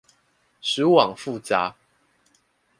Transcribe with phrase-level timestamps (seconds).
[0.03, 0.05] 食
[0.85, 1.75] 物網複雜